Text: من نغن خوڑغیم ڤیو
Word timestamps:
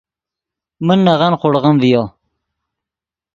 من 0.85 0.99
نغن 1.07 1.33
خوڑغیم 1.39 1.75
ڤیو 1.81 2.03